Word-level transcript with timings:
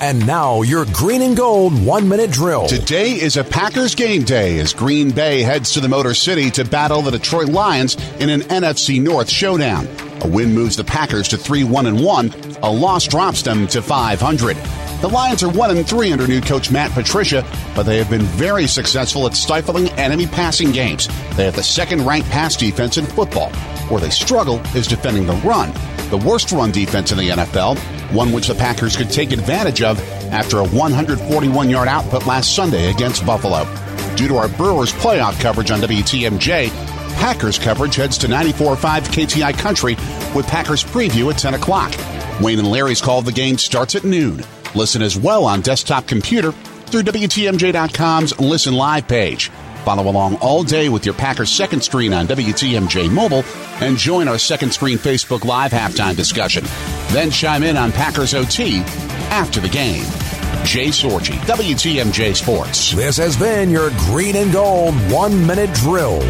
And 0.00 0.26
now 0.26 0.62
your 0.62 0.86
green 0.94 1.20
and 1.20 1.36
gold 1.36 1.84
one 1.84 2.08
minute 2.08 2.30
drill. 2.30 2.66
Today 2.66 3.20
is 3.20 3.36
a 3.36 3.44
Packers 3.44 3.94
game 3.94 4.22
day 4.22 4.58
as 4.58 4.72
Green 4.72 5.10
Bay 5.10 5.42
heads 5.42 5.74
to 5.74 5.80
the 5.80 5.90
Motor 5.90 6.14
City 6.14 6.50
to 6.52 6.64
battle 6.64 7.02
the 7.02 7.10
Detroit 7.10 7.50
Lions 7.50 7.96
in 8.18 8.30
an 8.30 8.40
NFC 8.44 8.98
North 8.98 9.28
showdown. 9.28 9.86
A 10.22 10.26
win 10.26 10.54
moves 10.54 10.74
the 10.74 10.84
Packers 10.84 11.28
to 11.28 11.36
3 11.36 11.64
1 11.64 11.84
and 11.84 12.02
1. 12.02 12.34
A 12.62 12.70
loss 12.70 13.06
drops 13.06 13.42
them 13.42 13.66
to 13.68 13.82
500. 13.82 14.56
The 15.02 15.08
Lions 15.08 15.42
are 15.42 15.50
1 15.50 15.76
and 15.76 15.86
3 15.86 16.12
under 16.12 16.26
new 16.26 16.40
coach 16.40 16.70
Matt 16.70 16.92
Patricia, 16.92 17.46
but 17.74 17.82
they 17.82 17.98
have 17.98 18.08
been 18.08 18.22
very 18.22 18.66
successful 18.66 19.26
at 19.26 19.36
stifling 19.36 19.90
enemy 19.90 20.26
passing 20.26 20.72
games. 20.72 21.08
They 21.36 21.44
have 21.44 21.56
the 21.56 21.62
second 21.62 22.06
ranked 22.06 22.30
pass 22.30 22.56
defense 22.56 22.96
in 22.96 23.04
football. 23.04 23.50
Where 23.90 24.00
they 24.00 24.10
struggle 24.10 24.60
is 24.74 24.86
defending 24.86 25.26
the 25.26 25.34
run. 25.36 25.72
The 26.10 26.16
worst 26.18 26.52
run 26.52 26.70
defense 26.72 27.12
in 27.12 27.18
the 27.18 27.28
NFL, 27.28 27.76
one 28.12 28.32
which 28.32 28.48
the 28.48 28.54
Packers 28.54 28.96
could 28.96 29.10
take 29.10 29.32
advantage 29.32 29.82
of 29.82 30.00
after 30.32 30.58
a 30.58 30.68
141 30.68 31.70
yard 31.70 31.88
output 31.88 32.26
last 32.26 32.54
Sunday 32.54 32.90
against 32.90 33.24
Buffalo. 33.24 33.64
Due 34.16 34.28
to 34.28 34.36
our 34.36 34.48
Brewers 34.48 34.92
playoff 34.92 35.40
coverage 35.40 35.70
on 35.70 35.80
WTMJ, 35.80 36.70
Packers 37.16 37.58
coverage 37.58 37.96
heads 37.96 38.18
to 38.18 38.26
94.5 38.26 38.76
KTI 38.76 39.58
Country 39.58 39.94
with 40.34 40.46
Packers 40.46 40.84
preview 40.84 41.32
at 41.32 41.38
10 41.38 41.54
o'clock. 41.54 41.92
Wayne 42.40 42.58
and 42.58 42.70
Larry's 42.70 43.00
call 43.00 43.18
of 43.18 43.24
the 43.24 43.32
game 43.32 43.58
starts 43.58 43.94
at 43.94 44.04
noon. 44.04 44.42
Listen 44.74 45.02
as 45.02 45.18
well 45.18 45.44
on 45.44 45.60
desktop 45.60 46.06
computer 46.06 46.52
through 46.52 47.02
WTMJ.com's 47.02 48.38
Listen 48.40 48.74
Live 48.74 49.06
page. 49.06 49.50
Follow 49.84 50.10
along 50.10 50.36
all 50.36 50.62
day 50.62 50.88
with 50.88 51.04
your 51.04 51.14
Packers 51.14 51.50
second 51.50 51.82
screen 51.82 52.12
on 52.12 52.26
WTMJ 52.26 53.10
mobile 53.10 53.44
and 53.80 53.96
join 53.96 54.28
our 54.28 54.38
second 54.38 54.72
screen 54.72 54.98
Facebook 54.98 55.44
Live 55.44 55.72
halftime 55.72 56.16
discussion. 56.16 56.64
Then 57.08 57.30
chime 57.30 57.62
in 57.62 57.76
on 57.76 57.92
Packers 57.92 58.34
OT 58.34 58.80
after 59.30 59.60
the 59.60 59.68
game. 59.68 60.04
Jay 60.64 60.88
Sorgi, 60.88 61.38
WTMJ 61.46 62.36
Sports. 62.36 62.92
This 62.92 63.16
has 63.16 63.36
been 63.36 63.70
your 63.70 63.90
green 63.98 64.36
and 64.36 64.52
gold 64.52 64.94
one 65.10 65.46
minute 65.46 65.72
drill. 65.74 66.20